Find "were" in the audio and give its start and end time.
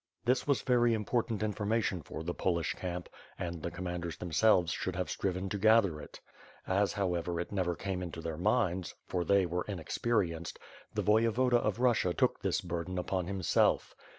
9.45-9.63